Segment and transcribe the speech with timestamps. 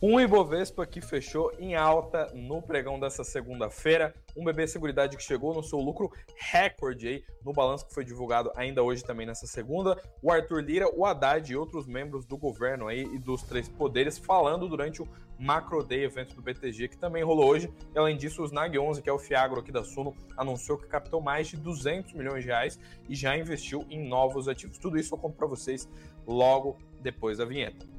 [0.00, 4.14] Um Ibovespa que fechou em alta no pregão dessa segunda-feira.
[4.36, 8.52] Um BB Seguridade que chegou no seu lucro recorde aí no balanço que foi divulgado
[8.54, 10.00] ainda hoje também nessa segunda.
[10.22, 14.18] O Arthur Lira, o Haddad e outros membros do governo aí e dos três poderes
[14.18, 17.68] falando durante o Macro Day, evento do BTG, que também rolou hoje.
[17.92, 20.86] E, além disso, o Snag 11, que é o Fiagro aqui da Suno, anunciou que
[20.86, 24.78] captou mais de 200 milhões de reais e já investiu em novos ativos.
[24.78, 25.88] Tudo isso eu conto para vocês
[26.24, 27.97] logo depois da vinheta.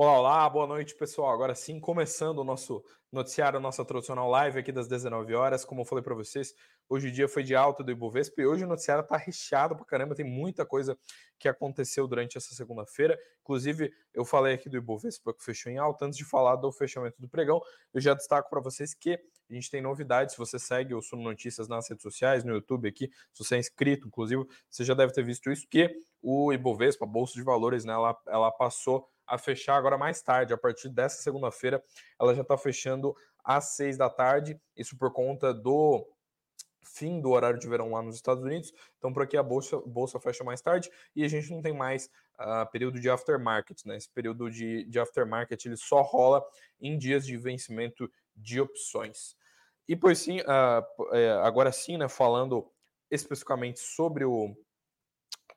[0.00, 1.32] Olá, olá, boa noite, pessoal.
[1.32, 5.64] Agora sim, começando o nosso noticiário, nossa tradicional live aqui das 19 horas.
[5.64, 6.54] Como eu falei para vocês,
[6.88, 9.84] hoje o dia foi de alta do Ibovespa e hoje o noticiário está recheado para
[9.84, 10.96] caramba, tem muita coisa
[11.36, 13.18] que aconteceu durante essa segunda-feira.
[13.40, 16.04] Inclusive, eu falei aqui do Ibovespa que fechou em alta.
[16.04, 17.60] Antes de falar do fechamento do pregão,
[17.92, 19.18] eu já destaco para vocês que
[19.50, 20.36] a gente tem novidades.
[20.36, 23.58] Se você segue o Suno Notícias nas redes sociais, no YouTube aqui, se você é
[23.58, 27.84] inscrito, inclusive, você já deve ter visto isso, que o Ibovespa, a Bolsa de Valores,
[27.84, 31.82] né, ela, ela passou a fechar agora mais tarde, a partir dessa segunda-feira,
[32.20, 36.06] ela já está fechando às seis da tarde, isso por conta do
[36.82, 38.72] fim do horário de verão lá nos Estados Unidos.
[38.96, 42.10] Então, por aqui a bolsa, bolsa fecha mais tarde e a gente não tem mais
[42.40, 43.96] uh, período de aftermarket, né?
[43.96, 46.44] Esse período de, de aftermarket ele só rola
[46.80, 49.36] em dias de vencimento de opções.
[49.86, 52.70] E pois sim, uh, agora sim, né, falando
[53.10, 54.54] especificamente sobre o,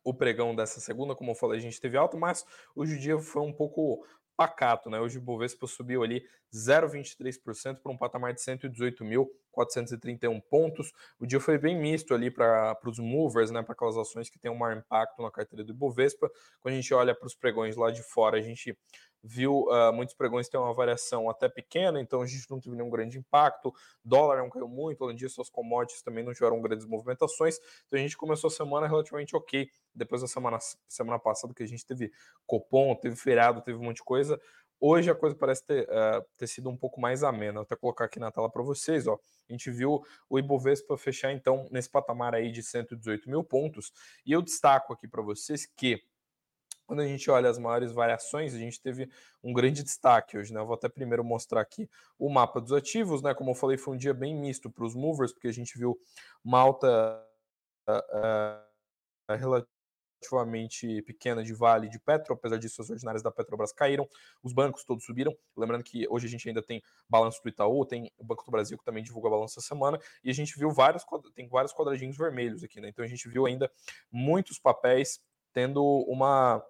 [0.04, 3.20] o pregão dessa segunda, como eu falei, a gente teve alto, mas hoje o dia
[3.20, 5.00] foi um pouco pacato, né?
[5.00, 10.92] Hoje o Bovespa subiu ali 0,23% para um patamar de 118.431 pontos.
[11.20, 13.62] O dia foi bem misto ali para os movers, né?
[13.62, 16.30] Para aquelas ações que têm um maior impacto na carteira do Bovespa.
[16.60, 18.78] Quando a gente olha para os pregões lá de fora, a gente
[19.24, 22.90] viu uh, muitos pregões ter uma variação até pequena, então a gente não teve nenhum
[22.90, 23.74] grande impacto.
[24.04, 27.58] Dólar não caiu muito, além disso, as commodities também não tiveram grandes movimentações.
[27.88, 29.70] Então a gente começou a semana relativamente ok.
[29.94, 30.58] Depois da semana,
[30.88, 32.12] semana passada que a gente teve
[32.48, 34.40] Copom, teve feriado, teve um monte de coisa.
[34.84, 37.54] Hoje a coisa parece ter, uh, ter sido um pouco mais amena.
[37.54, 39.06] Vou até colocar aqui na tela para vocês.
[39.06, 39.14] Ó.
[39.48, 43.92] A gente viu o Ibovespa fechar então nesse patamar aí de 118 mil pontos.
[44.26, 46.02] E eu destaco aqui para vocês que
[46.88, 49.08] quando a gente olha as maiores variações, a gente teve
[49.44, 50.60] um grande destaque hoje, né?
[50.60, 51.88] Eu vou até primeiro mostrar aqui
[52.18, 53.36] o mapa dos ativos, né?
[53.36, 55.96] Como eu falei, foi um dia bem misto para os movers, porque a gente viu
[56.44, 57.24] uma alta
[57.88, 59.72] uh, uh,
[60.22, 64.08] relativamente pequena de Vale de Petro, apesar disso as ordinárias da Petrobras caíram,
[64.44, 68.12] os bancos todos subiram, lembrando que hoje a gente ainda tem balanço do Itaú, tem
[68.18, 71.04] o Banco do Brasil que também divulga balanço essa semana, e a gente viu vários,
[71.34, 72.90] tem vários quadradinhos vermelhos aqui, né?
[72.90, 73.72] Então a gente viu ainda
[74.12, 75.20] muitos papéis
[75.54, 76.64] tendo uma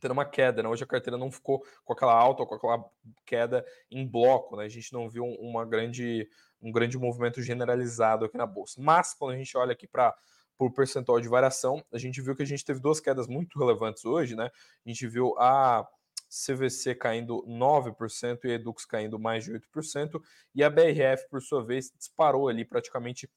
[0.00, 0.68] tendo uma queda, né?
[0.70, 2.82] Hoje a carteira não ficou com aquela alta, com aquela
[3.26, 4.64] queda em bloco, né?
[4.64, 6.26] A gente não viu uma grande,
[6.58, 8.80] um grande movimento generalizado aqui na bolsa.
[8.80, 10.16] Mas quando a gente olha aqui para
[10.66, 14.04] o percentual de variação, a gente viu que a gente teve duas quedas muito relevantes
[14.04, 14.50] hoje, né?
[14.84, 15.86] A gente viu a
[16.28, 20.20] CVC caindo 9% e a Edux caindo mais de 8%,
[20.54, 23.28] e a BRF, por sua vez, disparou ali praticamente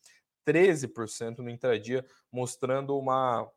[0.46, 3.50] 13% no intradia, mostrando uma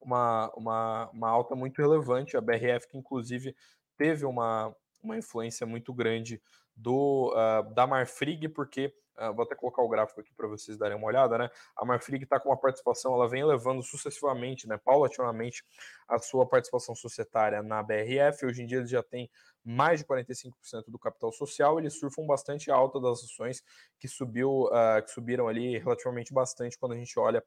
[0.00, 2.36] uma, uma, uma alta muito relevante.
[2.36, 3.54] A BRF, que inclusive
[3.96, 6.40] teve uma, uma influência muito grande
[6.74, 10.96] do uh, da Marfrig, porque uh, vou até colocar o gráfico aqui para vocês darem
[10.96, 11.50] uma olhada, né?
[11.76, 15.64] A Marfrig está com uma participação, ela vem levando sucessivamente, né, paulatinamente,
[16.08, 18.46] a sua participação societária na BRF.
[18.46, 19.30] Hoje em dia eles já têm
[19.64, 20.52] mais de 45%
[20.88, 23.62] do capital social, eles surfam bastante alta das ações
[23.98, 27.44] que subiu, uh, que subiram ali relativamente bastante quando a gente olha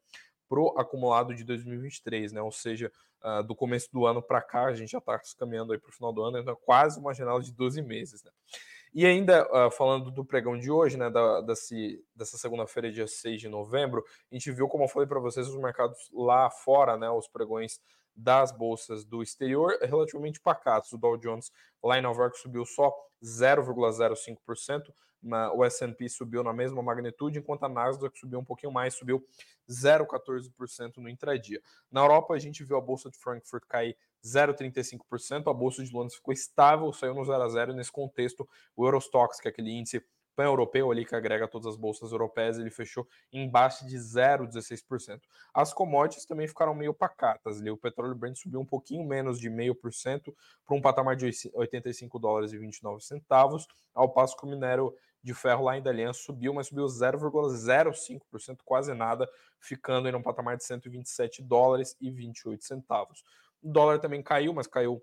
[0.48, 2.42] pro acumulado de 2023, né?
[2.42, 2.92] Ou seja,
[3.24, 5.94] uh, do começo do ano para cá, a gente já está caminhando aí para o
[5.94, 8.32] final do ano, então é quase uma janela de 12 meses, né?
[8.94, 13.42] E ainda uh, falando do pregão de hoje, né, da, desse, dessa segunda-feira, dia 6
[13.42, 17.10] de novembro, a gente viu, como eu falei para vocês, os mercados lá fora, né,
[17.10, 17.80] os pregões
[18.16, 20.92] das bolsas do exterior relativamente pacatos.
[20.94, 21.52] O Dow Jones
[21.84, 22.94] lá em Nova York subiu só
[23.24, 24.94] 0,05%,
[25.56, 29.26] o S&P subiu na mesma magnitude, enquanto a Nasdaq subiu um pouquinho mais, subiu
[29.70, 31.62] 0,14% no intradia.
[31.90, 36.16] Na Europa, a gente viu a bolsa de Frankfurt cair 0,35%, a bolsa de Londres
[36.16, 40.04] ficou estável, saiu no 0 a 0 nesse contexto, o Eurostox, que é aquele índice
[40.36, 45.22] pan-europeu ali que agrega todas as bolsas europeias, ele fechou em baixa de 0,16%.
[45.54, 47.70] As commodities também ficaram meio pacatas ali.
[47.70, 50.34] O petróleo Brent subiu um pouquinho menos de 0,5%
[50.66, 55.34] para um patamar de 85 dólares e 29 centavos, ao passo que o minério de
[55.34, 59.30] ferro lá em Dalian subiu, mas subiu 0,05%, quase nada,
[59.60, 63.24] ficando em um patamar de 127 dólares e 28 centavos.
[63.64, 65.02] O dólar também caiu, mas caiu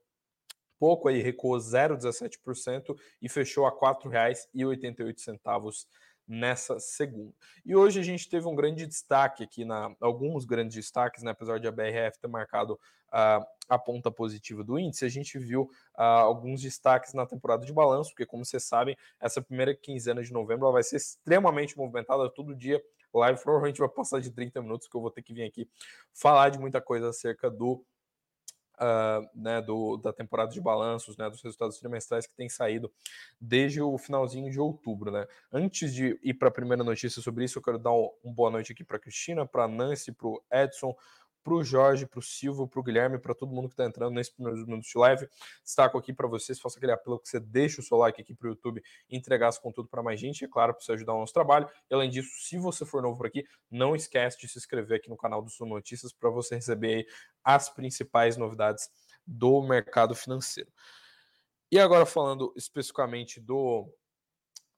[0.78, 5.86] pouco aí, recuou 0,17% e fechou a R$ 4,88
[6.26, 7.34] nessa segunda.
[7.66, 11.58] E hoje a gente teve um grande destaque aqui, na, alguns grandes destaques, né, apesar
[11.58, 15.62] de a BRF ter marcado uh, a ponta positiva do índice, a gente viu
[15.98, 20.32] uh, alguns destaques na temporada de balanço, porque como vocês sabem, essa primeira quinzena de
[20.32, 22.80] novembro vai ser extremamente movimentada, todo dia
[23.12, 25.68] live provavelmente vai passar de 30 minutos, que eu vou ter que vir aqui
[26.14, 27.84] falar de muita coisa acerca do
[28.80, 32.90] uh, né, do, da temporada de balanços, né, dos resultados trimestrais que tem saído
[33.40, 35.10] desde o finalzinho de outubro.
[35.10, 35.26] Né.
[35.52, 38.50] Antes de ir para a primeira notícia sobre isso, eu quero dar um, um boa
[38.50, 40.94] noite aqui para a Cristina, para a Nancy, para o Edson,
[41.42, 44.14] para o Jorge, para o Silvio, para o Guilherme, para todo mundo que está entrando
[44.14, 45.28] nesse primeiro minuto de live.
[45.64, 48.46] Destaco aqui para vocês, faça aquele apelo que você deixe o seu like aqui para
[48.46, 51.32] o YouTube entregar esse conteúdo para mais gente, é claro, para você ajudar o nosso
[51.32, 51.68] trabalho.
[51.88, 55.08] E além disso, se você for novo por aqui, não esquece de se inscrever aqui
[55.08, 57.06] no canal do Sul Notícias para você receber
[57.42, 58.90] as principais novidades
[59.26, 60.70] do mercado financeiro.
[61.72, 63.88] E agora falando especificamente do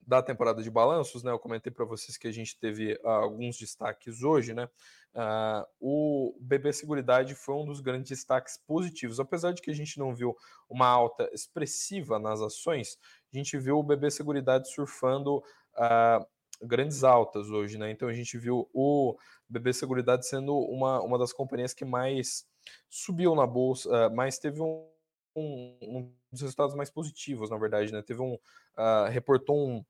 [0.06, 1.30] da temporada de balanços, né?
[1.30, 4.68] Eu comentei para vocês que a gente teve uh, alguns destaques hoje, né?
[5.14, 9.98] Uh, o BB Seguridade foi um dos grandes destaques positivos, apesar de que a gente
[9.98, 10.36] não viu
[10.68, 12.98] uma alta expressiva nas ações,
[13.32, 16.26] a gente viu o BB Seguridade surfando uh,
[16.62, 17.90] grandes altas hoje, né?
[17.90, 19.16] Então a gente viu o
[19.48, 22.46] BB Seguridade sendo uma, uma das companhias que mais
[22.88, 24.91] subiu na bolsa, mais teve um,
[25.34, 28.02] um, um dos resultados mais positivos, na verdade, né?
[28.02, 28.38] Teve um
[29.10, 29.84] reportou um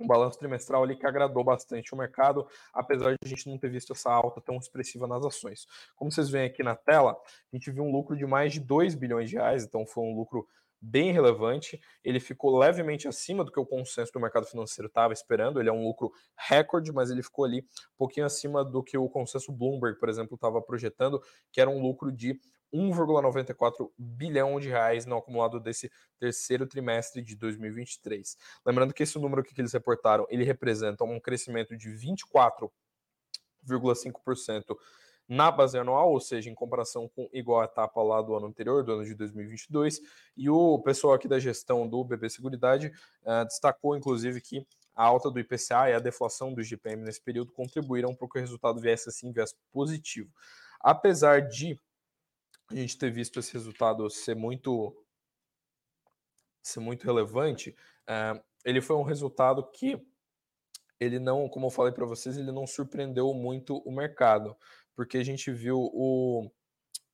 [0.00, 3.68] um balanço trimestral ali que agradou bastante o mercado, apesar de a gente não ter
[3.68, 5.66] visto essa alta tão expressiva nas ações.
[5.94, 8.94] Como vocês veem aqui na tela, a gente viu um lucro de mais de 2
[8.94, 10.48] bilhões de reais, então foi um lucro
[10.80, 11.78] bem relevante.
[12.02, 15.60] Ele ficou levemente acima do que o consenso do mercado financeiro estava esperando.
[15.60, 19.08] Ele é um lucro recorde, mas ele ficou ali um pouquinho acima do que o
[19.08, 21.22] consenso Bloomberg, por exemplo, estava projetando,
[21.52, 22.40] que era um lucro de
[22.72, 28.36] 1,94 bilhão de reais no acumulado desse terceiro trimestre de 2023.
[28.64, 34.76] Lembrando que esse número que eles reportaram, ele representa um crescimento de 24,5%
[35.30, 38.82] na base anual, ou seja, em comparação com igual a etapa lá do ano anterior,
[38.82, 40.00] do ano de 2022.
[40.36, 45.30] E o pessoal aqui da gestão do BB Seguridade uh, destacou, inclusive, que a alta
[45.30, 49.08] do IPCA e a deflação do IGPM nesse período contribuíram para que o resultado viesse
[49.08, 50.28] assim, viesse positivo.
[50.80, 51.78] Apesar de
[52.70, 54.96] a gente ter visto esse resultado ser muito
[56.62, 57.74] ser muito relevante,
[58.08, 60.00] uh, ele foi um resultado que
[60.98, 64.54] ele não, como eu falei para vocês, ele não surpreendeu muito o mercado,
[64.94, 66.50] porque a gente viu o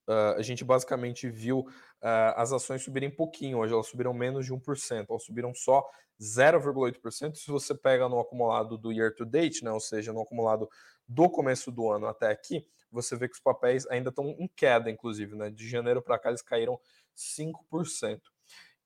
[0.08, 4.52] uh, a gente basicamente viu uh, as ações subirem pouquinho, hoje elas subiram menos de
[4.52, 5.88] 1%, elas subiram só
[6.20, 7.36] 0,8%.
[7.36, 10.68] Se você pega no acumulado do year to date, né, ou seja, no acumulado
[11.06, 14.90] do começo do ano até aqui, você vê que os papéis ainda estão em queda,
[14.90, 15.50] inclusive, né?
[15.50, 16.78] De janeiro para cá eles caíram
[17.16, 18.20] 5%.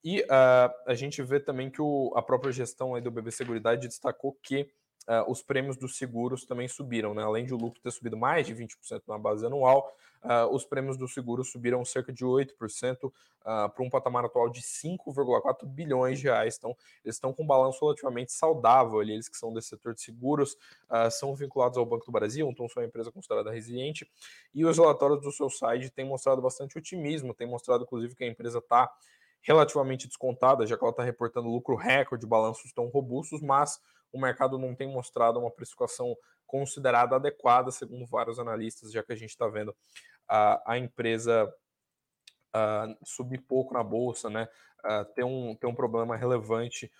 [0.03, 3.87] E uh, a gente vê também que o, a própria gestão aí do BB Seguridade
[3.87, 4.67] destacou que
[5.07, 7.23] uh, os prêmios dos seguros também subiram, né?
[7.23, 10.97] Além de o lucro ter subido mais de 20% na base anual, uh, os prêmios
[10.97, 13.11] dos seguros subiram cerca de 8% uh,
[13.41, 16.55] para um patamar atual de 5,4 bilhões de reais.
[16.57, 20.01] Então, eles estão com um balanço relativamente saudável ali, eles que são desse setor de
[20.01, 20.57] seguros,
[21.11, 24.09] são vinculados ao Banco do Brasil, então são uma empresa considerada resiliente,
[24.53, 28.27] e os relatórios do seu site têm mostrado bastante otimismo, têm mostrado, inclusive, que a
[28.27, 28.91] empresa está
[29.41, 33.79] relativamente descontada, já que ela está reportando lucro recorde, balanços tão robustos, mas
[34.11, 36.15] o mercado não tem mostrado uma precificação
[36.45, 39.75] considerada adequada, segundo vários analistas, já que a gente está vendo
[40.27, 41.51] a, a empresa
[43.05, 44.47] subir pouco na bolsa, né,
[45.15, 46.91] ter, um, ter um problema relevante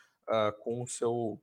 [0.64, 1.40] com o seu.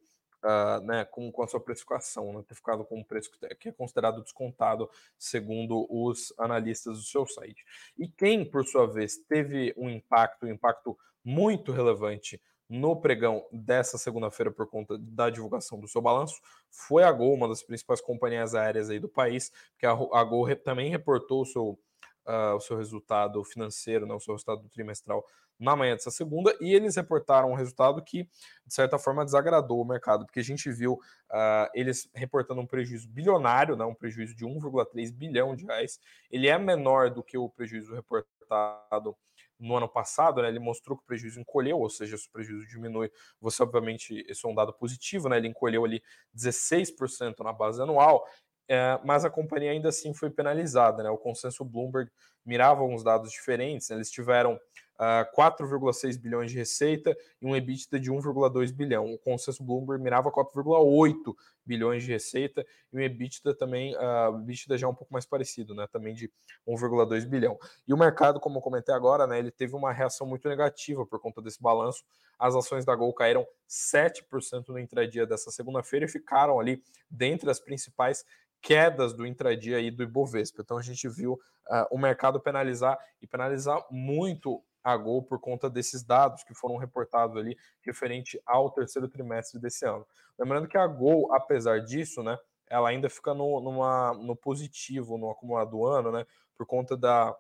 [0.85, 4.23] Né, com, com a sua precificação, né, ter ficado com um preço que é considerado
[4.23, 7.65] descontado segundo os analistas do seu site.
[7.99, 13.97] E quem, por sua vez, teve um impacto, um impacto muito relevante no pregão dessa
[13.97, 18.55] segunda-feira por conta da divulgação do seu balanço foi a Gol, uma das principais companhias
[18.55, 21.79] aéreas aí do país, que a, Gol também reportou o seu,
[22.27, 25.25] uh, o seu resultado financeiro, né, o seu resultado trimestral
[25.59, 28.25] na manhã dessa segunda, e eles reportaram um resultado que,
[28.65, 33.09] de certa forma, desagradou o mercado, porque a gente viu uh, eles reportando um prejuízo
[33.09, 35.99] bilionário, né, um prejuízo de 1,3 bilhão de reais.
[36.31, 39.17] Ele é menor do que o prejuízo reportado
[39.59, 42.67] no ano passado, né, ele mostrou que o prejuízo encolheu, ou seja, se o prejuízo
[42.67, 43.11] diminui,
[43.41, 46.03] você obviamente, isso é um dado positivo, né, ele encolheu ali
[46.35, 48.25] 16% na base anual,
[48.69, 52.11] é, mas a companhia ainda assim foi penalizada, né, o consenso Bloomberg
[52.45, 54.59] mirava uns dados diferentes, né, eles tiveram
[54.99, 59.13] uh, 4,6 bilhões de receita e um EBITDA de 1,2 bilhão.
[59.13, 64.89] O consenso Bloomberg mirava 4,8 bilhões de receita e um EBITDA também, uh, EBITDA já
[64.89, 65.87] um pouco mais parecido, né?
[65.91, 66.31] Também de
[66.67, 67.59] 1,2 bilhão.
[67.87, 69.39] E o mercado, como eu comentei agora, né?
[69.39, 72.05] Ele teve uma reação muito negativa por conta desse balanço.
[72.39, 77.61] As ações da Gol caíram 7% no intradia dessa segunda-feira e ficaram ali dentre as
[77.61, 78.25] principais
[78.61, 80.63] quedas do intradia aí do Ibovespa.
[80.63, 85.69] Então a gente viu uh, o mercado penalizar e penalizar muito a Gol por conta
[85.69, 90.07] desses dados que foram reportados ali referente ao terceiro trimestre desse ano.
[90.39, 92.39] Lembrando que a Gol, apesar disso, né,
[92.71, 96.27] ela ainda fica no, numa, no positivo no acumulado do ano, né,
[96.57, 97.37] por conta da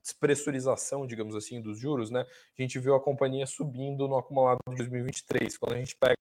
[0.00, 2.24] despressurização, digamos assim, dos juros, né,
[2.56, 5.58] a gente viu a companhia subindo no acumulado de 2023.
[5.58, 6.16] Quando a gente pega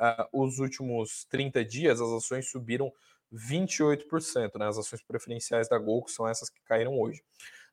[0.00, 2.92] uh, os últimos 30 dias, as ações subiram
[3.32, 7.22] 28%, né, as ações preferenciais da Gol, que são essas que caíram hoje.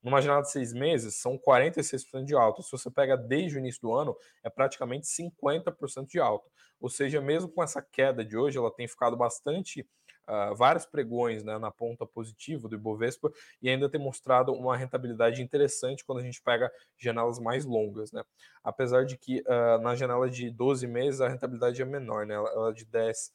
[0.02, 2.62] Numa janela de seis meses, são 46% de alta.
[2.62, 6.50] Se você pega desde o início do ano, é praticamente 50% de alta.
[6.80, 9.88] Ou seja, mesmo com essa queda de hoje, ela tem ficado bastante.
[10.28, 15.42] Uh, vários pregões né, na ponta positiva do Ibovespa e ainda tem mostrado uma rentabilidade
[15.42, 18.12] interessante quando a gente pega janelas mais longas.
[18.12, 18.24] Né?
[18.64, 22.36] Apesar de que uh, na janela de 12 meses a rentabilidade é menor, né?
[22.36, 23.34] ela, é de 10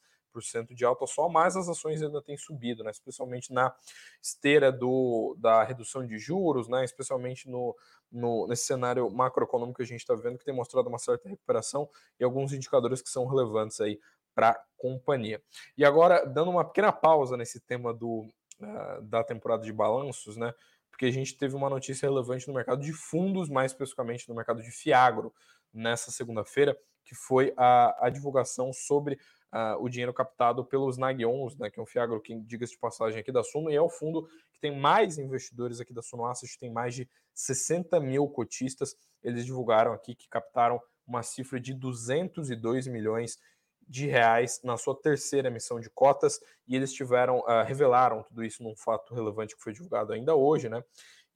[0.71, 2.91] de alta só, mas as ações ainda têm subido, né?
[2.91, 3.75] especialmente na
[4.23, 6.85] esteira do, da redução de juros, né?
[6.85, 7.77] especialmente no,
[8.11, 11.89] no, nesse cenário macroeconômico que a gente está vendo, que tem mostrado uma certa recuperação
[12.19, 14.01] e alguns indicadores que são relevantes aí
[14.35, 15.43] para a companhia.
[15.77, 18.27] E agora, dando uma pequena pausa nesse tema do,
[18.61, 20.53] uh, da temporada de balanços, né?
[20.95, 24.63] porque a gente teve uma notícia relevante no mercado de fundos, mais especificamente no mercado
[24.63, 25.35] de Fiagro,
[25.73, 29.19] nessa segunda-feira, que foi a, a divulgação sobre
[29.55, 33.21] uh, o dinheiro captado pelos Nagions, né, que é um Fiagro que diga-se de passagem
[33.21, 36.59] aqui da Suno, e é o fundo que tem mais investidores aqui da Suno Asset,
[36.59, 38.97] tem mais de 60 mil cotistas.
[39.23, 43.39] Eles divulgaram aqui que captaram uma cifra de 202 milhões
[43.87, 48.63] de reais na sua terceira emissão de cotas e eles tiveram uh, revelaram tudo isso
[48.63, 50.83] num fato relevante que foi divulgado ainda hoje, né?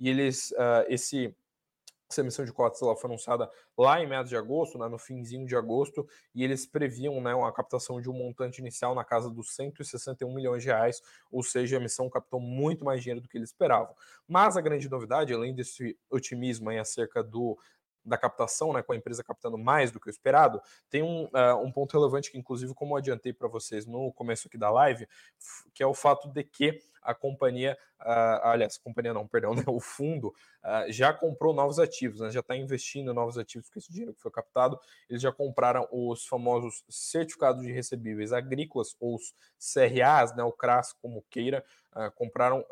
[0.01, 1.37] E eles uh, esse
[2.11, 5.47] essa emissão de cotas ela foi anunciada lá em meados de agosto, né, no finzinho
[5.47, 9.55] de agosto, e eles previam né, uma captação de um montante inicial na casa dos
[9.55, 13.51] 161 milhões de reais, ou seja, a emissão captou muito mais dinheiro do que eles
[13.51, 13.95] esperavam.
[14.27, 17.59] Mas a grande novidade, além desse otimismo aí acerca do
[18.05, 21.57] da captação, né, com a empresa captando mais do que o esperado, tem um, uh,
[21.63, 25.07] um ponto relevante que, inclusive, como adiantei para vocês no começo aqui da live,
[25.75, 29.81] que é o fato de que a companhia, uh, aliás, companhia não, perdão, né, o
[29.81, 33.91] fundo uh, já comprou novos ativos, né, já está investindo em novos ativos com esse
[33.91, 34.79] dinheiro que foi captado.
[35.09, 40.93] Eles já compraram os famosos certificados de recebíveis agrícolas, ou os CRAs, né, o CRAS,
[40.93, 41.65] como queira,
[41.95, 42.65] uh, compraram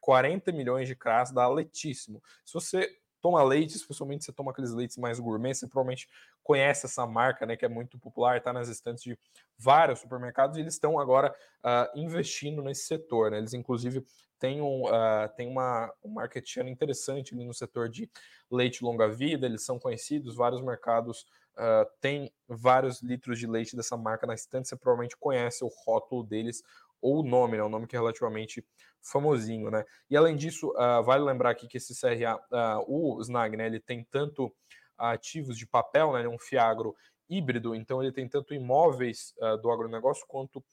[0.00, 2.22] 40 milhões de CRAS da Letíssimo.
[2.44, 6.08] Se você toma leite, especialmente você toma aqueles leites mais gourmet, você provavelmente
[6.42, 9.16] conhece essa marca, né, que é muito popular, está nas estantes de
[9.56, 14.04] vários supermercados, e eles estão agora uh, investindo nesse setor, né, eles inclusive
[14.38, 18.10] têm, um, uh, têm uma, um market share interessante ali no setor de
[18.50, 21.24] leite longa-vida, eles são conhecidos, vários mercados
[21.56, 26.24] uh, têm vários litros de leite dessa marca na estante, você provavelmente conhece o rótulo
[26.24, 26.62] deles,
[27.02, 27.64] ou o nome, né?
[27.64, 28.64] Um nome que é relativamente
[29.02, 29.84] famosinho, né?
[30.08, 33.66] E além disso, uh, vale lembrar aqui que esse CRA, uh, ah, o Snag, né?
[33.66, 34.54] Ele tem tanto
[34.96, 36.20] ativos de papel, né?
[36.20, 36.94] Ele é um fiagro
[37.28, 40.64] híbrido, então ele tem tanto imóveis uh, do agronegócio quanto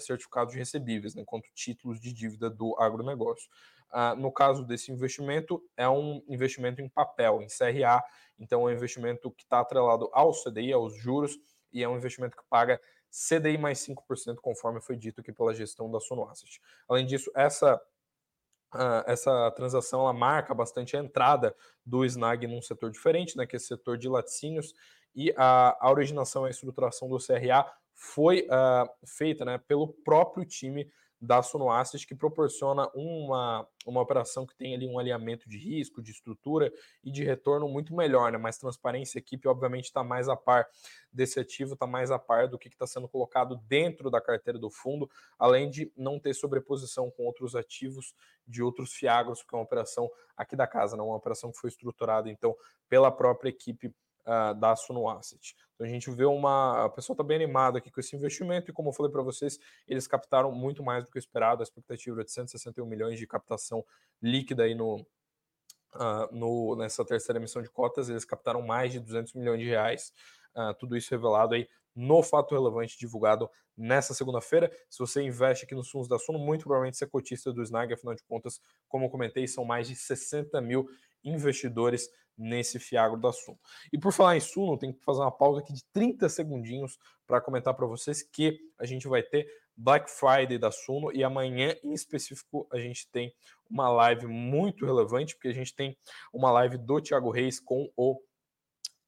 [0.00, 1.22] certificados de recebíveis, né?
[1.24, 3.48] Quanto títulos de dívida do agronegócio.
[4.18, 8.04] no caso desse investimento, é um investimento em papel, em CRA,
[8.38, 11.38] então é um investimento que está atrelado ao CDI, aos juros,
[11.72, 12.78] e é um investimento que paga
[13.10, 16.60] CDI mais 5%, conforme foi dito aqui pela gestão da Sono Asset.
[16.88, 17.80] Além disso, essa
[18.74, 23.56] Uh, essa transação ela marca bastante a entrada do Snag num setor diferente, né, que
[23.56, 24.74] é o setor de laticínios,
[25.14, 30.44] e a, a originação e a estruturação do CRA foi uh, feita né, pelo próprio
[30.44, 30.86] time
[31.20, 36.12] da Sonoasset, que proporciona uma, uma operação que tem ali um alinhamento de risco, de
[36.12, 36.72] estrutura
[37.02, 38.38] e de retorno muito melhor, né?
[38.38, 39.18] mais transparência.
[39.18, 40.66] A equipe, obviamente, está mais a par
[41.12, 44.70] desse ativo, está mais a par do que está sendo colocado dentro da carteira do
[44.70, 48.14] fundo, além de não ter sobreposição com outros ativos
[48.46, 51.02] de outros fiagros, que é uma operação aqui da casa, né?
[51.02, 52.54] uma operação que foi estruturada, então,
[52.88, 53.92] pela própria equipe
[54.28, 55.56] uh, da Suno Asset.
[55.74, 56.84] Então a gente vê uma.
[56.84, 59.58] A pessoa está bem animada aqui com esse investimento, e como eu falei para vocês,
[59.86, 61.62] eles captaram muito mais do que o esperado.
[61.62, 63.84] A expectativa era de 161 milhões de captação
[64.22, 65.04] líquida aí no,
[65.94, 70.12] Uh, no, nessa terceira emissão de cotas, eles captaram mais de 200 milhões de reais.
[70.54, 71.66] Uh, tudo isso revelado aí
[71.96, 74.70] no fato relevante divulgado nessa segunda-feira.
[74.90, 77.94] Se você investe aqui nos fundos da Suno, muito provavelmente você é cotista do Snag,
[77.94, 80.88] afinal de contas, como eu comentei, são mais de 60 mil
[81.24, 83.58] investidores nesse fiagro da Suno.
[83.92, 87.40] E por falar em Suno, tem que fazer uma pausa aqui de 30 segundinhos para
[87.40, 91.92] comentar para vocês que a gente vai ter Black Friday da Suno e amanhã em
[91.92, 93.32] específico a gente tem
[93.70, 95.96] uma live muito relevante, porque a gente tem
[96.32, 98.20] uma live do Thiago Reis com o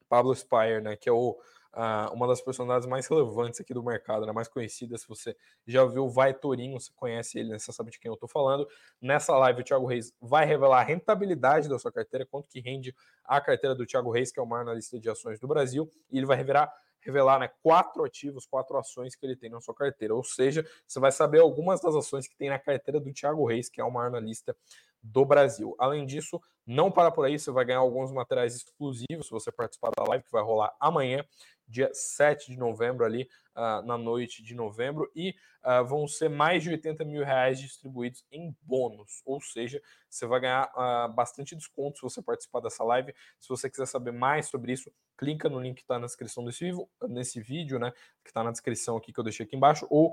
[0.08, 1.36] Pablo Spire, né, que é o
[1.74, 4.96] uh, uma das personalidades mais relevantes aqui do mercado, né, mais conhecida.
[4.98, 5.36] Se você
[5.66, 8.28] já viu o Vai Torinho, você conhece ele, né, você sabe de quem eu estou
[8.28, 8.68] falando.
[9.00, 12.94] Nessa live, o Thiago Reis vai revelar a rentabilidade da sua carteira, quanto que rende
[13.24, 16.18] a carteira do Thiago Reis, que é o maior analista de ações do Brasil, e
[16.18, 16.72] ele vai revelar
[17.02, 20.14] revelar né, quatro ativos, quatro ações que ele tem na sua carteira.
[20.14, 23.68] Ou seja, você vai saber algumas das ações que tem na carteira do Thiago Reis,
[23.68, 24.54] que é o maior analista
[25.02, 25.74] do Brasil.
[25.78, 29.90] Além disso, não para por aí, você vai ganhar alguns materiais exclusivos se você participar
[29.96, 31.24] da live que vai rolar amanhã
[31.70, 36.64] dia 7 de novembro, ali uh, na noite de novembro, e uh, vão ser mais
[36.64, 41.98] de 80 mil reais distribuídos em bônus, ou seja, você vai ganhar uh, bastante desconto
[41.98, 43.14] se você participar dessa live.
[43.38, 46.64] Se você quiser saber mais sobre isso, clica no link que está na descrição desse
[46.64, 47.92] vídeo, nesse vídeo, né,
[48.24, 50.12] que está na descrição aqui que eu deixei aqui embaixo, ou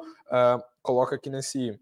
[0.83, 1.79] coloca aqui nesse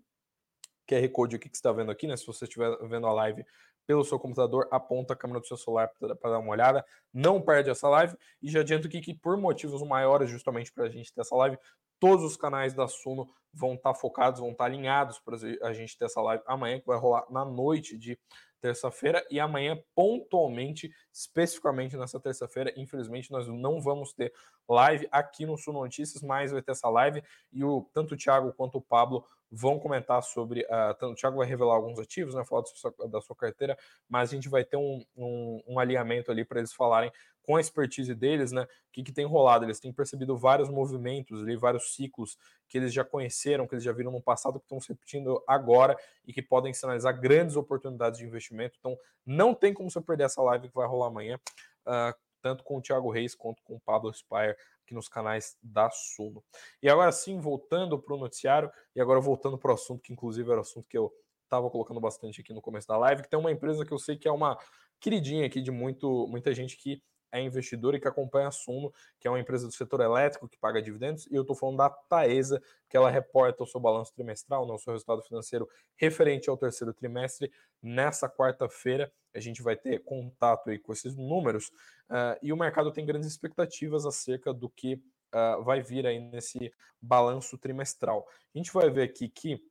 [0.88, 2.16] QR Code aqui que está vendo aqui, né?
[2.16, 3.46] Se você estiver vendo a live
[3.86, 6.84] pelo seu computador, aponta a câmera do seu celular para dar uma olhada.
[7.14, 8.16] Não perde essa live.
[8.42, 11.58] E já adianto aqui que, por motivos maiores, justamente para a gente ter essa live,
[12.00, 15.74] todos os canais da Suno vão estar tá focados, vão estar tá alinhados para a
[15.74, 18.18] gente ter essa live amanhã, que vai rolar na noite de
[18.66, 19.24] terça-feira.
[19.30, 24.34] E amanhã, pontualmente, especificamente nessa terça-feira, infelizmente, nós não vamos ter
[24.68, 27.24] live aqui no Suno Notícias, mas vai ter essa live.
[27.54, 30.62] E o, tanto o Thiago quanto o Pablo vão comentar sobre.
[30.66, 33.78] Uh, o Thiago vai revelar alguns ativos, né, falar sua, da sua carteira,
[34.10, 37.12] mas a gente vai ter um, um, um alinhamento ali para eles falarem
[37.46, 38.64] com a expertise deles, né?
[38.64, 39.66] O que, que tem rolado?
[39.66, 42.38] Eles têm percebido vários movimentos ali, vários ciclos
[42.68, 45.96] que eles já conheceram, que eles já viram no passado, que estão se repetindo agora
[46.26, 48.78] e que podem sinalizar grandes oportunidades de investimento.
[48.80, 51.40] Então, não tem como você perder essa live que vai rolar amanhã,
[51.86, 55.90] uh, tanto com o Thiago Reis quanto com o Pablo Spire aqui nos canais da
[55.92, 56.44] Suno.
[56.82, 60.50] E agora sim, voltando para o noticiário, e agora voltando para o assunto, que inclusive
[60.50, 61.12] era o assunto que eu
[61.44, 64.16] estava colocando bastante aqui no começo da live, que tem uma empresa que eu sei
[64.16, 64.58] que é uma
[65.00, 67.02] queridinha aqui de muito, muita gente que
[67.36, 70.58] é investidor e que acompanha a Suno, que é uma empresa do setor elétrico que
[70.58, 74.66] paga dividendos, e eu estou falando da Taesa, que ela reporta o seu balanço trimestral,
[74.66, 75.68] não, o seu resultado financeiro
[75.98, 77.52] referente ao terceiro trimestre.
[77.82, 81.68] Nessa quarta-feira, a gente vai ter contato aí com esses números,
[82.10, 84.96] uh, e o mercado tem grandes expectativas acerca do que
[85.34, 88.26] uh, vai vir aí nesse balanço trimestral.
[88.54, 89.62] A gente vai ver aqui que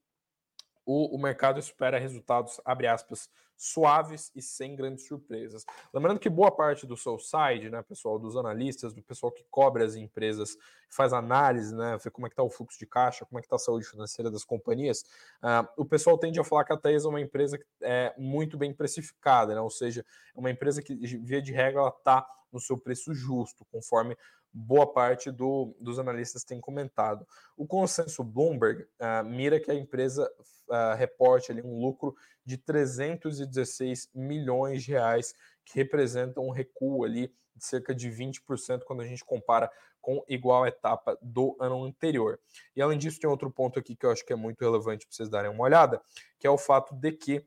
[0.85, 5.65] o, o mercado espera resultados, abre aspas, suaves e sem grandes surpresas.
[5.93, 9.85] Lembrando que boa parte do seu side, né, pessoal, dos analistas, do pessoal que cobre
[9.85, 10.57] as empresas,
[10.89, 13.47] faz análise, né, vê como é que está o fluxo de caixa, como é que
[13.47, 15.03] está a saúde financeira das companhias,
[15.43, 18.57] uh, o pessoal tende a falar que a Thais é uma empresa que é muito
[18.57, 22.61] bem precificada, né, ou seja, é uma empresa que, via de regra, ela está no
[22.61, 24.17] seu preço justo, conforme
[24.55, 27.27] boa parte do, dos analistas tem comentado.
[27.57, 30.31] O consenso Bloomberg uh, mira que a empresa
[30.69, 32.15] uh, reporte ali um lucro
[32.45, 39.03] de 316 milhões de reais, que representa um recuo ali de cerca de 20% quando
[39.03, 42.39] a gente compara com igual etapa do ano anterior.
[42.77, 45.17] E além disso, tem outro ponto aqui que eu acho que é muito relevante para
[45.17, 46.01] vocês darem uma olhada,
[46.39, 47.45] que é o fato de que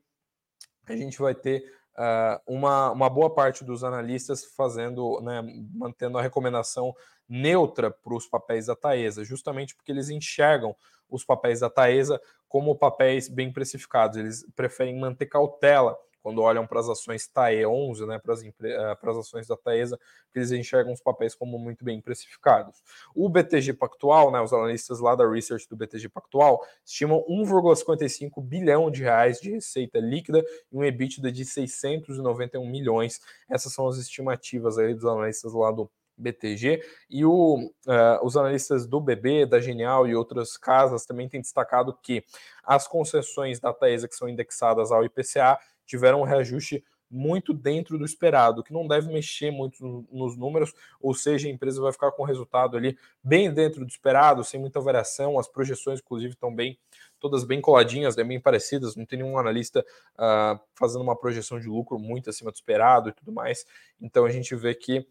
[0.88, 5.42] a gente vai ter uh, uma, uma boa parte dos analistas fazendo, né,
[5.74, 6.96] mantendo a recomendação
[7.28, 10.76] neutra para os papéis da Taesa, justamente porque eles enxergam
[11.10, 14.18] os papéis da Taesa como papéis bem precificados.
[14.18, 18.96] Eles preferem manter cautela quando olham para as ações TAE 11, né, para, as, eh,
[19.00, 19.98] para as ações da Taesa,
[20.34, 22.84] que eles enxergam os papéis como muito bem precificados.
[23.16, 28.92] O BTG Pactual, né, os analistas lá da Research do BTG Pactual, estimam 1,55 bilhão
[28.92, 33.22] de reais de receita líquida e um EBITDA de 691 milhões.
[33.50, 38.88] Essas são as estimativas aí dos analistas lá do BTG, e o, uh, os analistas
[38.88, 42.24] do BB, da Genial e outras casas também têm destacado que
[42.63, 48.06] as concessões da Taesa que são indexadas ao IPCA tiveram um reajuste muito dentro do
[48.06, 52.23] esperado, que não deve mexer muito nos números, ou seja, a empresa vai ficar com
[52.23, 56.78] o resultado ali bem dentro do esperado, sem muita variação, as projeções, inclusive, estão bem
[57.19, 59.84] todas bem coladinhas, né, bem parecidas, não tem nenhum analista
[60.15, 63.65] uh, fazendo uma projeção de lucro muito acima do esperado e tudo mais.
[64.00, 65.08] Então a gente vê que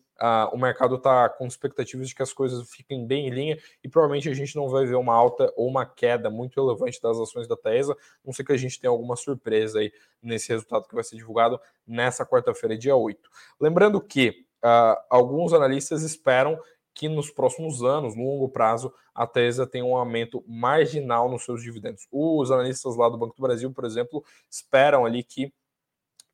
[0.53, 4.29] o mercado está com expectativas de que as coisas fiquem bem em linha e provavelmente
[4.29, 7.57] a gente não vai ver uma alta ou uma queda muito relevante das ações da
[7.57, 11.17] Tesla, não sei que a gente tenha alguma surpresa aí nesse resultado que vai ser
[11.17, 13.31] divulgado nessa quarta-feira, dia 8.
[13.61, 16.59] Lembrando que uh, alguns analistas esperam
[16.95, 21.63] que nos próximos anos, no longo prazo, a Tesla tem um aumento marginal nos seus
[21.63, 22.09] dividendos.
[22.11, 25.53] Os analistas lá do Banco do Brasil, por exemplo, esperam ali que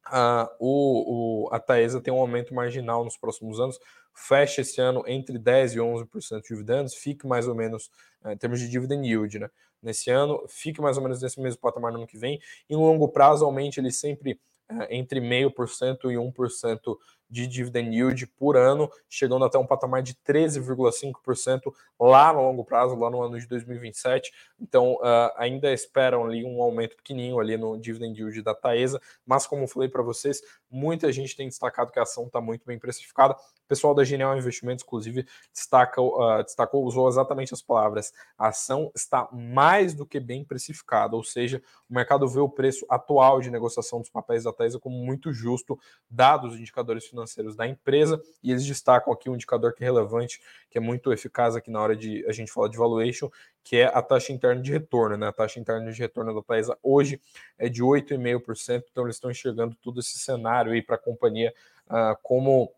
[0.08, 3.78] Uh, o, o, a Taesa tem um aumento marginal nos próximos anos,
[4.12, 7.90] fecha esse ano entre 10% e 11% de dividendos, fique mais ou menos
[8.24, 9.48] uh, em termos de dividend yield, né?
[9.82, 12.40] Nesse ano, fique mais ou menos nesse mesmo patamar no ano que vem.
[12.70, 14.38] Em longo prazo, aumente ele sempre
[14.70, 16.96] uh, entre 0,5% e 1%
[17.32, 22.94] de dividend yield por ano, chegando até um patamar de 13,5% lá no longo prazo,
[22.94, 24.30] lá no ano de 2027.
[24.60, 29.46] Então, uh, ainda esperam ali um aumento pequenininho ali no dividend yield da Taesa, mas
[29.46, 33.32] como falei para vocês, muita gente tem destacado que a ação está muito bem precificada.
[33.32, 38.92] O pessoal da Genial Investimentos, inclusive, destaca, uh, destacou, usou exatamente as palavras: a ação
[38.94, 43.50] está mais do que bem precificada, ou seja, o mercado vê o preço atual de
[43.50, 45.78] negociação dos papéis da Taesa como muito justo,
[46.10, 49.86] dados os indicadores financeiros financeiros da empresa, e eles destacam aqui um indicador que é
[49.86, 53.30] relevante, que é muito eficaz aqui na hora de a gente falar de valuation,
[53.62, 55.16] que é a taxa interna de retorno.
[55.16, 55.28] Né?
[55.28, 57.20] A taxa interna de retorno da Taesa hoje
[57.58, 61.52] é de 8,5%, então eles estão enxergando todo esse cenário aí para a companhia
[61.86, 62.72] uh, como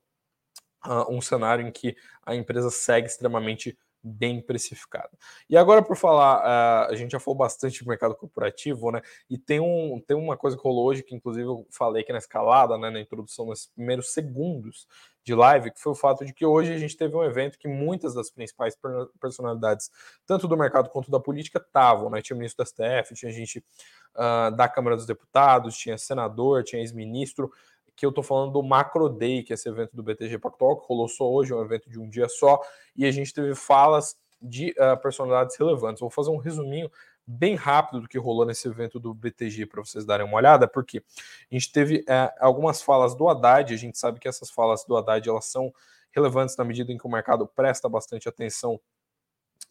[0.86, 5.10] uh, um cenário em que a empresa segue extremamente bem precificada.
[5.48, 9.00] E agora, por falar, uh, a gente já falou bastante de mercado corporativo, né?
[9.30, 12.18] E tem, um, tem uma coisa que rolou hoje, que inclusive eu falei aqui na
[12.18, 14.86] escalada, né, na introdução, nesses primeiros segundos
[15.24, 17.66] de live, que foi o fato de que hoje a gente teve um evento que
[17.66, 18.76] muitas das principais
[19.18, 19.90] personalidades,
[20.26, 22.20] tanto do mercado quanto da política, estavam, né?
[22.20, 23.64] Tinha ministro da STF, tinha gente
[24.14, 27.50] uh, da Câmara dos Deputados, tinha senador, tinha ex-ministro,
[27.96, 30.86] que eu estou falando do Macro Day, que é esse evento do BTG Pactual, que
[30.86, 32.60] rolou só hoje, é um evento de um dia só,
[32.96, 36.00] e a gente teve falas de uh, personalidades relevantes.
[36.00, 36.90] Vou fazer um resuminho
[37.26, 41.02] bem rápido do que rolou nesse evento do BTG para vocês darem uma olhada, porque
[41.50, 44.96] a gente teve uh, algumas falas do Haddad, a gente sabe que essas falas do
[44.96, 45.72] Haddad elas são
[46.12, 48.78] relevantes na medida em que o mercado presta bastante atenção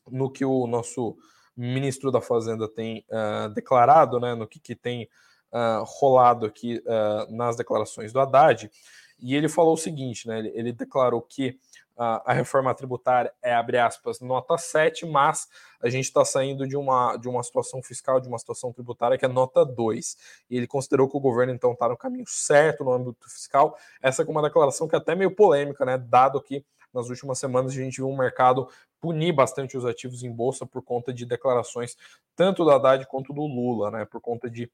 [0.10, 1.16] no que o nosso
[1.56, 5.08] ministro da Fazenda tem uh, declarado, né, no que, que tem
[5.54, 8.70] uh, rolado aqui uh, nas declarações do Haddad,
[9.20, 10.40] e ele falou o seguinte, né?
[10.40, 11.58] Ele, ele declarou que
[11.96, 15.48] uh, a reforma tributária é, abre aspas, nota 7, mas
[15.82, 19.24] a gente está saindo de uma, de uma situação fiscal, de uma situação tributária que
[19.24, 20.18] é nota 2.
[20.50, 23.78] E ele considerou que o governo, então, está no caminho certo no âmbito fiscal.
[24.02, 25.98] Essa é uma declaração que é até meio polêmica, né?
[25.98, 28.68] Dado que nas últimas semanas a gente viu um mercado
[29.00, 31.98] punir bastante os ativos em bolsa por conta de declarações
[32.36, 34.06] tanto do Haddad quanto do Lula, né?
[34.06, 34.72] Por conta de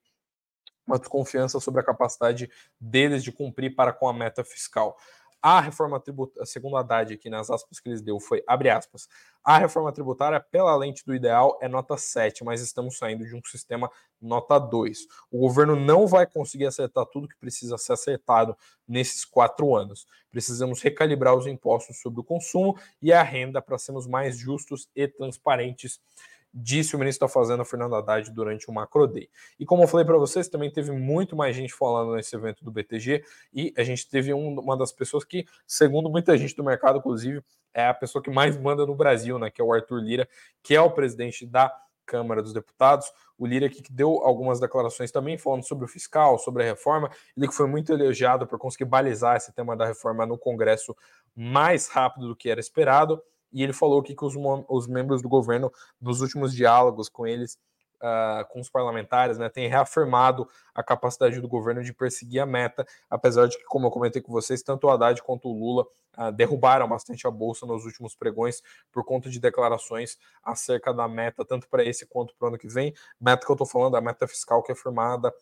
[0.89, 2.49] uma desconfiança sobre a capacidade
[2.80, 4.97] deles de cumprir para com a meta fiscal.
[5.41, 9.08] A reforma tributária, segundo a Haddad aqui nas aspas que eles deu, foi, abre aspas,
[9.41, 13.41] a reforma tributária, pela lente do ideal, é nota 7, mas estamos saindo de um
[13.45, 13.89] sistema
[14.21, 15.08] nota 2.
[15.32, 18.54] O governo não vai conseguir acertar tudo que precisa ser acertado
[18.86, 20.06] nesses quatro anos.
[20.30, 25.08] Precisamos recalibrar os impostos sobre o consumo e a renda para sermos mais justos e
[25.08, 26.02] transparentes
[26.53, 29.29] disse o ministro da Fazenda, Fernando Haddad, durante o Macro Day.
[29.59, 32.71] E como eu falei para vocês, também teve muito mais gente falando nesse evento do
[32.71, 36.99] BTG, e a gente teve um, uma das pessoas que, segundo muita gente do mercado,
[36.99, 40.29] inclusive, é a pessoa que mais manda no Brasil, né, que é o Arthur Lira,
[40.63, 41.71] que é o presidente da
[42.05, 43.12] Câmara dos Deputados.
[43.38, 47.09] O Lira aqui que deu algumas declarações também falando sobre o fiscal, sobre a reforma.
[47.38, 50.97] Ele que foi muito elogiado por conseguir balizar esse tema da reforma no Congresso
[51.35, 54.33] mais rápido do que era esperado e ele falou aqui que os,
[54.67, 57.57] os membros do governo, nos últimos diálogos com eles,
[58.01, 62.85] uh, com os parlamentares, né, têm reafirmado a capacidade do governo de perseguir a meta,
[63.09, 65.85] apesar de que, como eu comentei com vocês, tanto o Haddad quanto o Lula
[66.17, 71.45] uh, derrubaram bastante a bolsa nos últimos pregões por conta de declarações acerca da meta,
[71.45, 72.93] tanto para esse quanto para o ano que vem.
[73.19, 75.33] Meta que eu estou falando, a meta fiscal que é firmada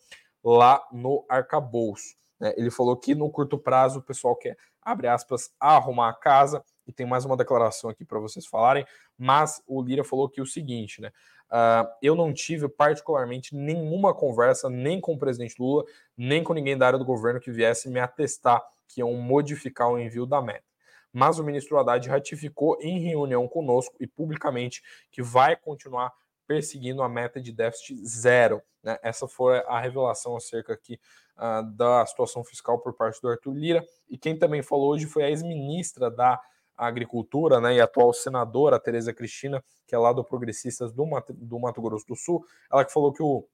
[0.42, 2.16] lá no arcabouço.
[2.40, 2.54] Né?
[2.56, 6.92] Ele falou que no curto prazo o pessoal quer, abre aspas, arrumar a casa e
[6.92, 11.02] tem mais uma declaração aqui para vocês falarem, mas o Lira falou aqui o seguinte,
[11.02, 11.12] né?
[11.50, 15.84] Uh, eu não tive particularmente nenhuma conversa nem com o presidente Lula,
[16.16, 19.98] nem com ninguém da área do governo que viesse me atestar que iam modificar o
[19.98, 20.64] envio da meta.
[21.12, 26.12] Mas o ministro Haddad ratificou em reunião conosco e publicamente que vai continuar
[26.46, 28.62] perseguindo a meta de déficit zero.
[28.82, 28.98] Né?
[29.02, 30.98] Essa foi a revelação acerca aqui
[31.36, 33.86] uh, da situação fiscal por parte do Arthur Lira.
[34.08, 36.40] E quem também falou hoje foi a ex-ministra da
[36.78, 41.58] Agricultura, né, e atual senadora Tereza Cristina, que é lá do Progressistas do Mato, do
[41.58, 43.46] Mato Grosso do Sul, ela que falou que o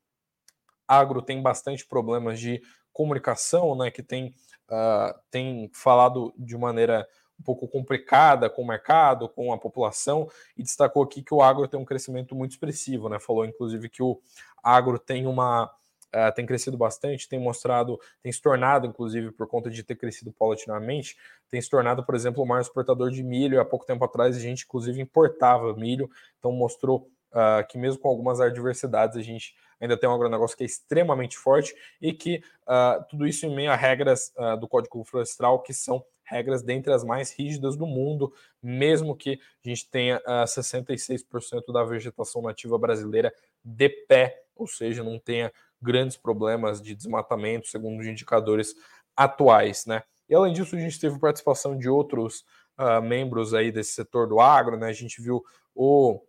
[0.86, 2.60] agro tem bastante problemas de
[2.92, 4.34] comunicação, né, que tem,
[4.70, 7.06] uh, tem falado de maneira
[7.38, 11.66] um pouco complicada com o mercado, com a população, e destacou aqui que o agro
[11.66, 13.18] tem um crescimento muito expressivo, né?
[13.18, 14.20] Falou inclusive que o
[14.62, 15.68] agro tem uma
[16.14, 20.32] uh, tem crescido bastante, tem mostrado, tem se tornado, inclusive, por conta de ter crescido
[20.32, 21.16] paulatinamente,
[21.48, 23.60] tem se tornado, por exemplo, o maior exportador de milho.
[23.60, 28.08] Há pouco tempo atrás, a gente, inclusive, importava milho, então mostrou uh, que mesmo com
[28.08, 33.04] algumas adversidades, a gente ainda tem um agronegócio que é extremamente forte e que uh,
[33.08, 37.04] tudo isso em meio a regras uh, do Código Florestal que são regras dentre as
[37.04, 43.32] mais rígidas do mundo, mesmo que a gente tenha uh, 66% da vegetação nativa brasileira
[43.62, 45.52] de pé, ou seja, não tenha
[45.84, 48.74] grandes problemas de desmatamento, segundo os indicadores
[49.14, 50.02] atuais, né?
[50.28, 52.44] E além disso, a gente teve participação de outros
[52.78, 54.88] uh, membros aí desse setor do agro, né?
[54.88, 55.44] A gente viu
[55.74, 56.20] o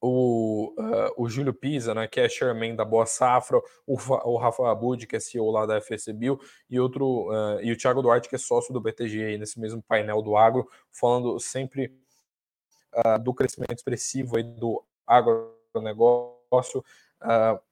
[0.00, 4.70] o, uh, o Júlio Pisa, né, que é chairman da Boa Safra, o, o Rafa
[4.70, 8.34] Abud, que é CEO lá da FSBio, e outro uh, e o Thiago Duarte, que
[8.34, 11.94] é sócio do BTG aí nesse mesmo painel do agro, falando sempre
[12.94, 16.82] uh, do crescimento expressivo aí do agronegócio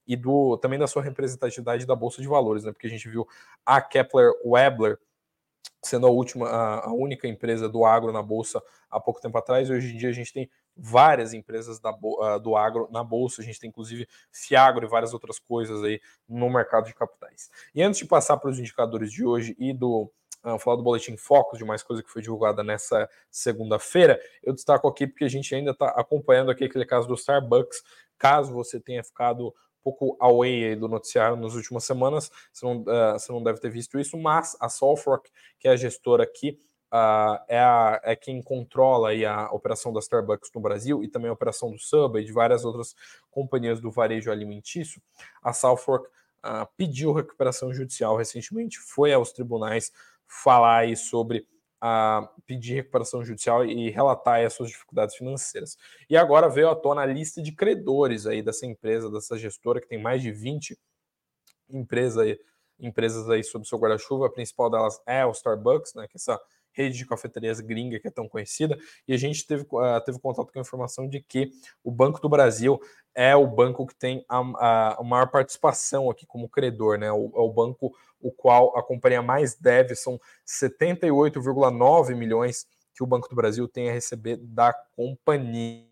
[0.06, 2.72] e do também da sua representatividade da Bolsa de Valores, né?
[2.72, 3.26] Porque a gente viu
[3.64, 4.98] a Kepler Webler
[5.82, 9.72] sendo a última, a, única empresa do agro na bolsa há pouco tempo atrás, e
[9.72, 13.44] hoje em dia a gente tem várias empresas da, uh, do agro na bolsa, a
[13.44, 17.50] gente tem inclusive Fiagro e várias outras coisas aí no mercado de capitais.
[17.74, 20.11] E antes de passar para os indicadores de hoje e do
[20.44, 24.87] uh, falar do boletim Focus, de mais coisa que foi divulgada nessa segunda-feira, eu destaco
[24.88, 27.82] aqui porque a gente ainda está acompanhando aqui aquele caso do Starbucks.
[28.18, 33.33] Caso você tenha ficado pouco away do noticiário nas últimas semanas, você não, uh, você
[33.33, 36.59] não deve ter visto isso, mas a Solfrock, que é a gestora aqui,
[36.90, 41.35] Uh, é, a, é, quem controla a operação da Starbucks no Brasil e também a
[41.35, 42.96] operação do Subway e de várias outras
[43.31, 45.02] companhias do varejo alimentício,
[45.42, 49.92] a Southfork uh, pediu recuperação judicial recentemente, foi aos tribunais
[50.26, 51.46] falar aí sobre
[51.83, 55.77] uh, pedir recuperação judicial e relatar as suas dificuldades financeiras.
[56.09, 59.88] E agora veio à tona a lista de credores aí dessa empresa, dessa gestora, que
[59.88, 60.79] tem mais de 20
[61.71, 62.38] empresas aí,
[62.79, 64.27] empresas aí sob seu guarda-chuva.
[64.27, 66.41] A principal delas é o Starbucks, né, que é essa
[66.73, 70.53] rede de cafeterias gringa que é tão conhecida, e a gente teve, uh, teve contato
[70.53, 71.51] com a informação de que
[71.83, 72.81] o Banco do Brasil
[73.14, 77.11] é o banco que tem a, a, a maior participação aqui como credor, né?
[77.11, 83.07] O, é o banco o qual a companhia mais deve, são 78,9 milhões que o
[83.07, 85.87] Banco do Brasil tem a receber da companhia.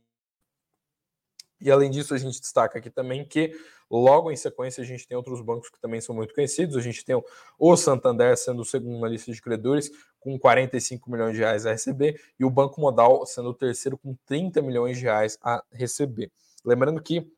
[1.60, 3.52] E além disso, a gente destaca aqui também que
[3.90, 6.76] logo em sequência a gente tem outros bancos que também são muito conhecidos.
[6.76, 7.20] A gente tem
[7.58, 11.70] o Santander sendo o segundo na lista de credores, com 45 milhões de reais a
[11.70, 16.30] receber, e o Banco Modal sendo o terceiro com 30 milhões de reais a receber.
[16.64, 17.30] Lembrando que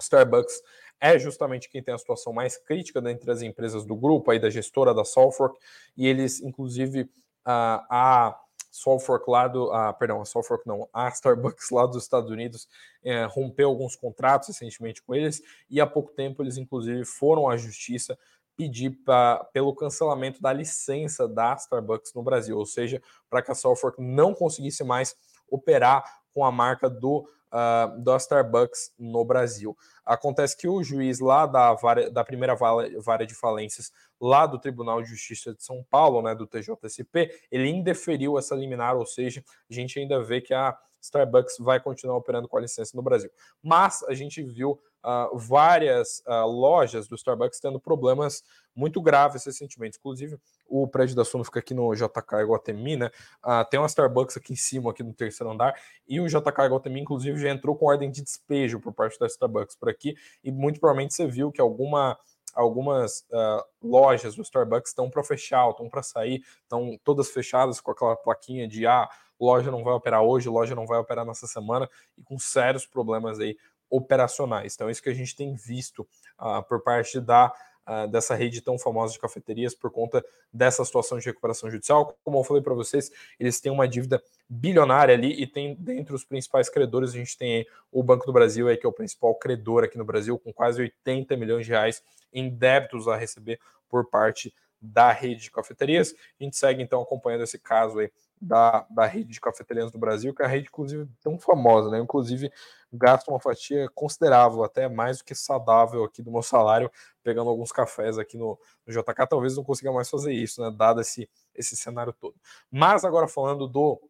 [0.00, 0.62] Starbucks
[1.02, 4.48] é justamente quem tem a situação mais crítica dentre as empresas do grupo, aí da
[4.48, 5.58] gestora da Solfork,
[5.96, 7.10] e eles, inclusive,
[7.44, 9.72] a, a Solfork lá do.
[9.72, 12.68] Ah, perdão, a Solfork não, a Starbucks lá dos Estados Unidos
[13.02, 17.56] é, rompeu alguns contratos recentemente com eles e há pouco tempo eles, inclusive, foram à
[17.56, 18.16] justiça
[18.56, 23.56] pedir pra, pelo cancelamento da licença da Starbucks no Brasil, ou seja, para que a
[23.56, 25.16] Solfork não conseguisse mais
[25.50, 29.76] operar com a marca do uh, da Starbucks no Brasil.
[30.04, 35.02] Acontece que o juiz lá da, vara, da primeira vara, de falências, lá do Tribunal
[35.02, 39.72] de Justiça de São Paulo, né, do TJSP, ele indeferiu essa liminar, ou seja, a
[39.72, 43.30] gente ainda vê que a Starbucks vai continuar operando com a licença no Brasil.
[43.62, 48.42] Mas a gente viu uh, várias uh, lojas do Starbucks tendo problemas
[48.74, 49.98] muito graves recentemente.
[49.98, 53.10] Inclusive, o prédio da Suno fica aqui no JK Iguatemi, né?
[53.44, 55.74] Uh, tem uma Starbucks aqui em cima, aqui no terceiro andar,
[56.08, 59.76] e o JK Iguatemi, inclusive, já entrou com ordem de despejo por parte da Starbucks
[59.76, 62.16] por aqui, e muito provavelmente você viu que alguma
[62.52, 67.90] algumas uh, lojas do Starbucks estão para fechar, estão para sair, estão todas fechadas com
[67.90, 69.08] aquela plaquinha de ah,
[69.40, 73.40] loja não vai operar hoje, loja não vai operar nessa semana e com sérios problemas
[73.40, 73.56] aí
[73.90, 74.74] operacionais.
[74.74, 76.08] Então, isso que a gente tem visto
[76.40, 77.52] uh, por parte da
[77.86, 82.16] uh, dessa rede tão famosa de cafeterias por conta dessa situação de recuperação judicial.
[82.24, 86.24] Como eu falei para vocês, eles têm uma dívida bilionária ali e tem dentre os
[86.24, 89.84] principais credores, a gente tem o Banco do Brasil, aí, que é o principal credor
[89.84, 94.54] aqui no Brasil, com quase 80 milhões de reais em débitos a receber por parte
[94.80, 96.14] da rede de cafeterias.
[96.40, 100.34] A gente segue então acompanhando esse caso aí da, da rede de cafeterias do Brasil,
[100.34, 102.00] que é a rede, inclusive, tão famosa, né?
[102.00, 102.50] Inclusive,
[102.92, 106.90] gasta uma fatia considerável, até mais do que saudável aqui do meu salário,
[107.22, 109.26] pegando alguns cafés aqui no, no JK.
[109.28, 110.70] Talvez não consiga mais fazer isso, né?
[110.70, 112.34] Dado esse, esse cenário todo.
[112.70, 114.00] Mas agora falando do,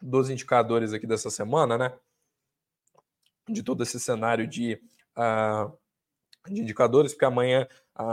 [0.00, 1.92] dos indicadores aqui dessa semana, né?
[3.48, 4.80] De todo esse cenário de.
[5.16, 5.81] Uh,
[6.48, 7.66] de indicadores, porque amanhã,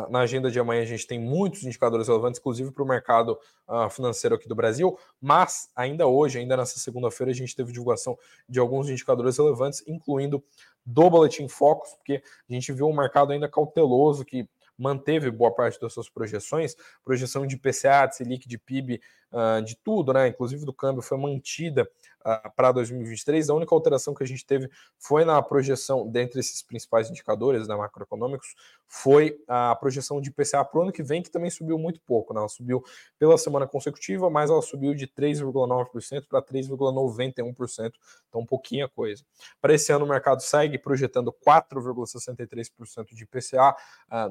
[0.09, 3.89] na agenda de amanhã, a gente tem muitos indicadores relevantes, inclusive para o mercado uh,
[3.89, 8.59] financeiro aqui do Brasil, mas ainda hoje, ainda nessa segunda-feira, a gente teve divulgação de
[8.59, 10.43] alguns indicadores relevantes, incluindo
[10.85, 15.79] do Boletim Focus, porque a gente viu um mercado ainda cauteloso que manteve boa parte
[15.79, 20.27] das suas projeções, projeção de PCA, de Selic, de PIB uh, de tudo, né?
[20.27, 21.89] Inclusive do câmbio, foi mantida
[22.21, 23.49] uh, para 2023.
[23.49, 27.75] A única alteração que a gente teve foi na projeção, dentre esses principais indicadores né,
[27.75, 28.55] macroeconômicos,
[28.87, 32.33] foi a projeção de IPCA para o ano que vem, que também subiu muito pouco.
[32.33, 32.39] Né?
[32.39, 32.83] Ela subiu
[33.19, 37.93] pela semana consecutiva, mas ela subiu de 3,9% para 3,91%,
[38.27, 39.23] então pouquinha coisa.
[39.61, 43.75] Para esse ano, o mercado segue projetando 4,63% de IPCA,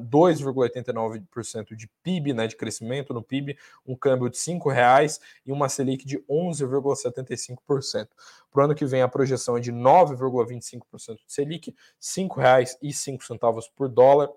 [0.01, 3.57] 2,89% de PIB, né, de crescimento no PIB,
[3.87, 4.43] um câmbio de R$
[4.89, 8.09] reais e uma Selic de 11,75%.
[8.51, 13.89] Para o ano que vem, a projeção é de 9,25% de Selic, R$ 5,05 por
[13.89, 14.31] dólar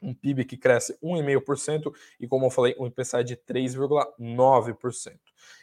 [0.00, 5.18] um PIB que cresce 1,5% e, como eu falei, um IPCA de 3,9%.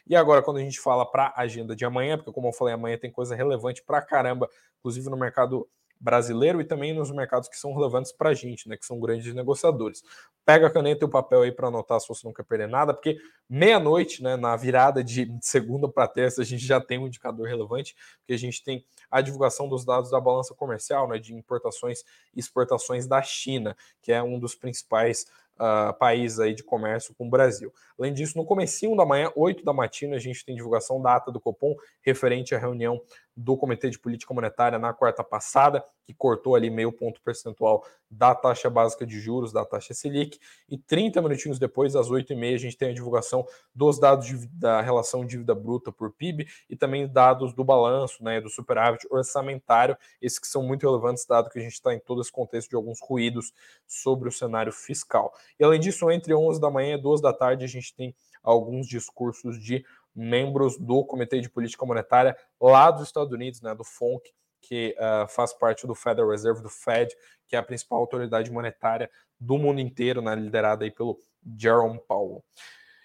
[0.08, 2.74] E agora, quando a gente fala para a agenda de amanhã, porque, como eu falei,
[2.74, 5.70] amanhã tem coisa relevante para caramba, inclusive no mercado
[6.04, 9.34] brasileiro e também nos mercados que são relevantes para a gente, né, que são grandes
[9.34, 10.04] negociadores.
[10.46, 12.94] Pega a caneta e o papel aí para anotar se você não quer perder nada,
[12.94, 13.18] porque
[13.50, 17.96] meia-noite, né, na virada de segunda para terça, a gente já tem um indicador relevante,
[18.20, 22.02] porque a gente tem a divulgação dos dados da balança comercial, né, de importações
[22.36, 27.28] e exportações da China, que é um dos principais uh, países aí de comércio com
[27.28, 27.74] o Brasil.
[27.98, 31.32] Além disso, no comecinho da manhã, 8 da matina, a gente tem divulgação da ata
[31.32, 33.02] do Copom referente à reunião
[33.36, 38.36] do Comitê de Política Monetária na quarta passada, que cortou ali meio ponto percentual da
[38.36, 40.38] taxa básica de juros, da taxa Selic,
[40.70, 44.82] e 30 minutinhos depois, às 8h30, a gente tem a divulgação dos dados de, da
[44.82, 50.38] relação dívida bruta por PIB e também dados do balanço, né, do superávit orçamentário, esses
[50.38, 53.00] que são muito relevantes, dado que a gente está em todo esse contexto de alguns
[53.02, 53.52] ruídos
[53.88, 55.34] sobre o cenário fiscal.
[55.60, 58.88] E além disso, entre 11 da manhã e 2 da tarde, a gente tem alguns
[58.88, 59.86] discursos de
[60.16, 65.28] membros do Comitê de Política Monetária lá dos Estados Unidos, né, do FONC, que uh,
[65.28, 67.14] faz parte do Federal Reserve, do Fed,
[67.48, 71.20] que é a principal autoridade monetária do mundo inteiro, né, liderada aí pelo
[71.58, 72.44] Jerome Powell.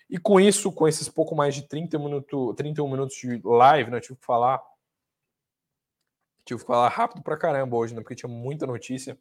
[0.09, 3.97] E com isso, com esses pouco mais de 30 minutos, 31 minutos de live, né,
[3.97, 4.63] eu tive que falar
[6.45, 9.19] tive que falar rápido pra caramba hoje, né, porque tinha muita notícia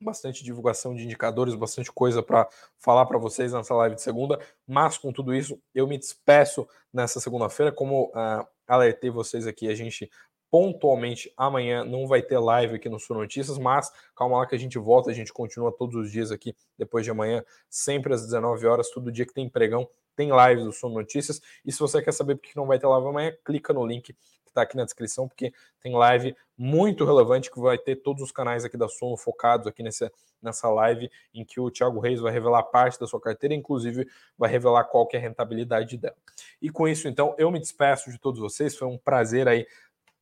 [0.00, 4.38] bastante divulgação de indicadores, bastante coisa para falar para vocês nessa live de segunda.
[4.66, 7.72] Mas com tudo isso, eu me despeço nessa segunda-feira.
[7.72, 10.10] Como uh, alertei vocês aqui, a gente
[10.54, 14.58] pontualmente amanhã não vai ter live aqui no Sul Notícias, mas calma lá que a
[14.58, 18.64] gente volta, a gente continua todos os dias aqui depois de amanhã, sempre às 19
[18.64, 21.40] horas, todo dia que tem pregão, tem live do Sul Notícias.
[21.64, 24.14] E se você quer saber por que não vai ter live amanhã, clica no link
[24.54, 28.64] está aqui na descrição, porque tem live muito relevante que vai ter todos os canais
[28.64, 32.62] aqui da Sono focados aqui nessa, nessa live, em que o Thiago Reis vai revelar
[32.62, 34.06] parte da sua carteira, inclusive
[34.38, 36.16] vai revelar qual que é a rentabilidade dela.
[36.62, 39.66] E com isso, então, eu me despeço de todos vocês, foi um prazer aí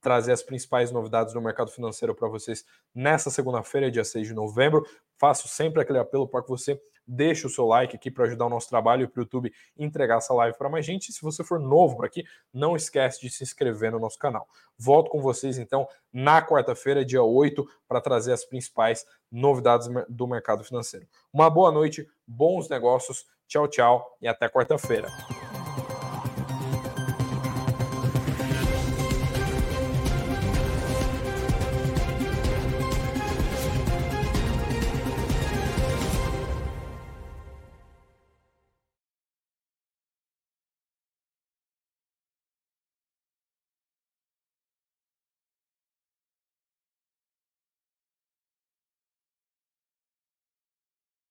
[0.01, 4.85] trazer as principais novidades do mercado financeiro para vocês nessa segunda-feira, dia 6 de novembro.
[5.17, 8.51] Faço sempre aquele apelo para que você deixe o seu like aqui para ajudar o
[8.51, 11.09] nosso trabalho e para o YouTube entregar essa live para mais gente.
[11.09, 14.47] E se você for novo por aqui, não esquece de se inscrever no nosso canal.
[14.79, 20.65] Volto com vocês então na quarta-feira, dia 8, para trazer as principais novidades do mercado
[20.65, 21.07] financeiro.
[21.33, 25.09] Uma boa noite, bons negócios, tchau, tchau e até quarta-feira.